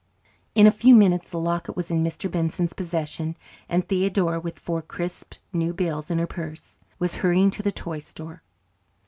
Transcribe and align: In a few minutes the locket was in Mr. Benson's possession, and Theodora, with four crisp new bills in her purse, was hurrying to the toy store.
In 0.55 0.65
a 0.65 0.71
few 0.71 0.95
minutes 0.95 1.27
the 1.29 1.37
locket 1.37 1.75
was 1.75 1.91
in 1.91 2.03
Mr. 2.03 2.25
Benson's 2.31 2.73
possession, 2.73 3.37
and 3.69 3.87
Theodora, 3.87 4.39
with 4.39 4.57
four 4.57 4.81
crisp 4.81 5.35
new 5.53 5.75
bills 5.75 6.09
in 6.09 6.17
her 6.17 6.25
purse, 6.25 6.73
was 6.97 7.17
hurrying 7.21 7.51
to 7.51 7.61
the 7.61 7.71
toy 7.71 7.99
store. 7.99 8.41